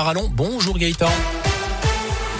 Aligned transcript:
Allons, 0.00 0.30
bonjour 0.32 0.78
Gaëtan. 0.78 1.47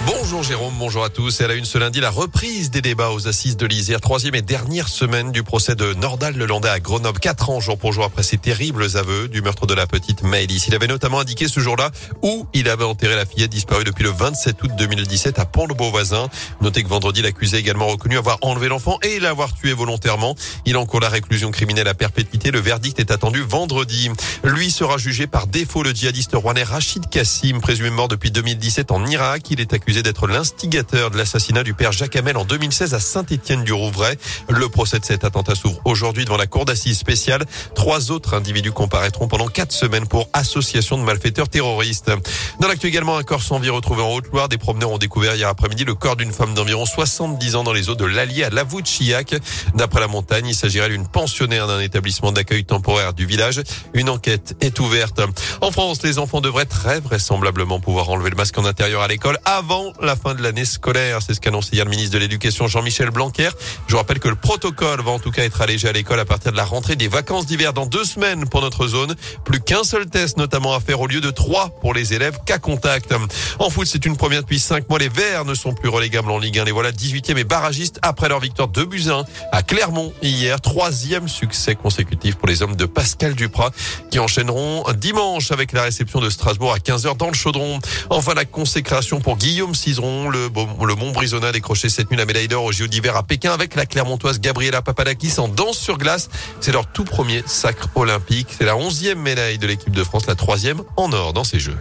Bonjour 0.05 0.43
Jérôme, 0.43 0.73
bonjour 0.79 1.03
à 1.03 1.09
tous. 1.09 1.41
Et 1.41 1.43
à 1.43 1.47
la 1.49 1.55
une 1.55 1.65
ce 1.65 1.77
lundi, 1.77 1.99
la 1.99 2.09
reprise 2.09 2.71
des 2.71 2.81
débats 2.81 3.09
aux 3.09 3.27
assises 3.27 3.57
de 3.57 3.65
l'Isère. 3.65 3.99
Troisième 3.99 4.33
et 4.33 4.41
dernière 4.41 4.87
semaine 4.87 5.33
du 5.33 5.43
procès 5.43 5.75
de 5.75 5.93
Nordal 5.93 6.37
Lelandais 6.37 6.69
à 6.69 6.79
Grenoble. 6.79 7.19
Quatre 7.19 7.49
ans 7.49 7.59
jour 7.59 7.77
pour 7.77 7.91
jour 7.91 8.05
après 8.05 8.23
ses 8.23 8.37
terribles 8.37 8.85
aveux 8.95 9.27
du 9.27 9.41
meurtre 9.41 9.67
de 9.67 9.73
la 9.73 9.87
petite 9.87 10.23
Maëlys. 10.23 10.67
Il 10.67 10.75
avait 10.75 10.87
notamment 10.87 11.19
indiqué 11.19 11.49
ce 11.49 11.59
jour-là 11.59 11.91
où 12.21 12.47
il 12.53 12.69
avait 12.69 12.85
enterré 12.85 13.17
la 13.17 13.25
fillette 13.25 13.51
disparue 13.51 13.83
depuis 13.83 14.05
le 14.05 14.11
27 14.11 14.63
août 14.63 14.71
2017 14.77 15.37
à 15.37 15.45
Pont-de-Beauvoisin. 15.45 16.29
Notez 16.61 16.83
que 16.83 16.87
vendredi, 16.87 17.21
l'accusé 17.21 17.57
également 17.57 17.87
reconnu 17.87 18.17
avoir 18.17 18.37
enlevé 18.41 18.69
l'enfant 18.69 18.99
et 19.01 19.19
l'avoir 19.19 19.53
tué 19.53 19.73
volontairement. 19.73 20.35
Il 20.65 20.77
encourt 20.77 21.01
la 21.01 21.09
réclusion 21.09 21.51
criminelle 21.51 21.89
à 21.89 21.93
perpétuité. 21.93 22.51
Le 22.51 22.61
verdict 22.61 22.99
est 22.99 23.11
attendu 23.11 23.41
vendredi. 23.41 24.09
Lui 24.45 24.71
sera 24.71 24.97
jugé 24.97 25.27
par 25.27 25.47
défaut 25.47 25.83
le 25.83 25.91
djihadiste 25.91 26.31
rouennais 26.35 26.63
Rachid 26.63 27.09
Kassim, 27.09 27.59
présumé 27.59 27.89
mort 27.89 28.07
depuis 28.07 28.31
2017 28.31 28.91
en 28.91 29.05
Irak. 29.05 29.51
Il 29.51 29.59
est 29.59 29.73
accusé 29.73 29.88
d'être 29.89 30.27
l'instigateur 30.27 31.09
de 31.09 31.17
l'assassinat 31.17 31.63
du 31.63 31.73
père 31.73 31.91
Jacques 31.91 32.15
Hamel 32.15 32.37
en 32.37 32.45
2016 32.45 32.93
à 32.93 32.99
Saint-Étienne-du-Rouvray. 32.99 34.17
Le 34.47 34.69
procès 34.69 34.99
de 34.99 35.05
cet 35.05 35.23
attentat 35.23 35.55
s'ouvre 35.55 35.81
aujourd'hui 35.83 36.25
devant 36.25 36.37
la 36.37 36.45
cour 36.45 36.63
d'assises 36.63 36.99
spéciale. 36.99 37.43
Trois 37.73 38.11
autres 38.11 38.35
individus 38.35 38.71
comparaîtront 38.71 39.27
pendant 39.27 39.47
quatre 39.47 39.71
semaines 39.71 40.07
pour 40.07 40.29
association 40.33 40.99
de 40.99 41.03
malfaiteurs 41.03 41.49
terroristes. 41.49 42.11
Dans 42.59 42.67
l'actu 42.67 42.85
également, 42.85 43.17
un 43.17 43.23
corps 43.23 43.41
sans 43.41 43.57
vie 43.57 43.71
retrouvé 43.71 44.03
en 44.03 44.13
Haute-Loire. 44.13 44.47
Des 44.47 44.59
promeneurs 44.59 44.91
ont 44.91 44.99
découvert 44.99 45.33
hier 45.33 45.49
après-midi 45.49 45.85
le 45.85 45.95
corps 45.95 46.15
d'une 46.15 46.31
femme 46.31 46.53
d'environ 46.53 46.85
70 46.85 47.55
ans 47.55 47.63
dans 47.63 47.73
les 47.73 47.89
eaux 47.89 47.95
de 47.95 48.05
l'Allier 48.05 48.43
à 48.43 48.51
Lavouchiac. 48.51 49.35
D'après 49.73 50.01
la 50.01 50.07
montagne, 50.07 50.45
il 50.45 50.55
s'agirait 50.55 50.89
d'une 50.89 51.07
pensionnaire 51.07 51.65
d'un 51.65 51.79
établissement 51.79 52.31
d'accueil 52.31 52.63
temporaire 52.63 53.13
du 53.13 53.25
village. 53.25 53.63
Une 53.95 54.09
enquête 54.09 54.55
est 54.61 54.79
ouverte. 54.79 55.19
En 55.61 55.71
France, 55.71 56.03
les 56.03 56.19
enfants 56.19 56.41
devraient 56.41 56.65
très 56.65 56.99
vraisemblablement 56.99 57.79
pouvoir 57.79 58.11
enlever 58.11 58.29
le 58.29 58.35
masque 58.35 58.57
en 58.59 58.65
intérieur 58.65 59.01
à 59.01 59.07
l'école 59.07 59.39
avant 59.45 59.78
la 60.01 60.15
fin 60.15 60.35
de 60.35 60.41
l'année 60.41 60.65
scolaire. 60.65 61.19
C'est 61.25 61.33
ce 61.33 61.41
qu'annonce 61.41 61.69
hier 61.71 61.85
le 61.85 61.91
ministre 61.91 62.13
de 62.13 62.19
l'Éducation 62.19 62.67
Jean-Michel 62.67 63.09
Blanquer. 63.09 63.49
Je 63.87 63.95
rappelle 63.95 64.19
que 64.19 64.29
le 64.29 64.35
protocole 64.35 65.01
va 65.01 65.11
en 65.11 65.19
tout 65.19 65.31
cas 65.31 65.43
être 65.43 65.61
allégé 65.61 65.87
à 65.87 65.91
l'école 65.91 66.19
à 66.19 66.25
partir 66.25 66.51
de 66.51 66.57
la 66.57 66.65
rentrée 66.65 66.95
des 66.95 67.07
vacances 67.07 67.45
d'hiver 67.45 67.73
dans 67.73 67.85
deux 67.85 68.03
semaines 68.03 68.47
pour 68.47 68.61
notre 68.61 68.87
zone. 68.87 69.15
Plus 69.45 69.59
qu'un 69.59 69.83
seul 69.83 70.05
test 70.07 70.37
notamment 70.37 70.73
à 70.73 70.79
faire 70.79 71.01
au 71.01 71.07
lieu 71.07 71.21
de 71.21 71.31
trois 71.31 71.69
pour 71.81 71.93
les 71.93 72.13
élèves 72.13 72.37
cas 72.45 72.57
contact. 72.57 73.13
En 73.59 73.69
foot, 73.69 73.87
c'est 73.87 74.05
une 74.05 74.17
première 74.17 74.41
depuis 74.41 74.59
cinq 74.59 74.89
mois. 74.89 74.99
Les 74.99 75.09
Verts 75.09 75.45
ne 75.45 75.53
sont 75.53 75.73
plus 75.73 75.89
relégables 75.89 76.31
en 76.31 76.39
Ligue 76.39 76.59
1. 76.59 76.65
Les 76.65 76.71
voilà 76.71 76.91
18e 76.91 77.37
et 77.37 77.43
barragistes 77.43 77.99
après 78.01 78.29
leur 78.29 78.39
victoire 78.39 78.67
de 78.67 78.83
Buzyn 78.83 79.23
à 79.51 79.63
Clermont 79.63 80.13
hier. 80.21 80.59
Troisième 80.61 81.27
succès 81.27 81.75
consécutif 81.75 82.35
pour 82.35 82.47
les 82.47 82.61
hommes 82.61 82.75
de 82.75 82.85
Pascal 82.85 83.35
Duprat 83.35 83.71
qui 84.11 84.19
enchaîneront 84.19 84.83
dimanche 84.93 85.51
avec 85.51 85.71
la 85.71 85.83
réception 85.83 86.19
de 86.19 86.29
Strasbourg 86.29 86.73
à 86.73 86.77
15h 86.77 87.17
dans 87.17 87.27
le 87.27 87.33
chaudron. 87.33 87.79
Enfin, 88.09 88.33
la 88.33 88.45
consécration 88.45 89.19
pour 89.19 89.37
Guillaume 89.69 89.75
Cizeron 89.75 90.29
le, 90.29 90.49
le 90.49 90.95
Mont-Brisonnat 90.95 91.49
a 91.49 91.51
décroché 91.51 91.89
cette 91.89 92.09
nuit 92.09 92.17
la 92.17 92.25
médaille 92.25 92.47
d'or 92.47 92.63
au 92.63 92.71
JO 92.71 92.87
d'hiver 92.87 93.15
à 93.15 93.21
Pékin 93.21 93.51
avec 93.51 93.75
la 93.75 93.85
Clermontoise 93.85 94.39
Gabriela 94.39 94.81
Papadakis 94.81 95.35
en 95.37 95.47
danse 95.47 95.77
sur 95.77 95.99
glace. 95.99 96.29
C'est 96.59 96.71
leur 96.71 96.87
tout 96.87 97.03
premier 97.03 97.43
sacre 97.45 97.87
olympique. 97.93 98.47
C'est 98.57 98.65
la 98.65 98.75
onzième 98.75 99.19
médaille 99.19 99.59
de 99.59 99.67
l'équipe 99.67 99.93
de 99.93 100.03
France, 100.03 100.25
la 100.25 100.33
troisième 100.33 100.81
en 100.97 101.11
or 101.13 101.33
dans 101.33 101.43
ces 101.43 101.59
Jeux. 101.59 101.77